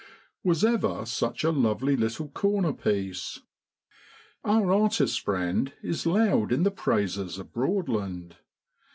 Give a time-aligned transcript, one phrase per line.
[0.43, 3.41] Was ever such a lovely little corner piece?
[4.43, 8.37] Our artist friend is loud in the praises of Broadland.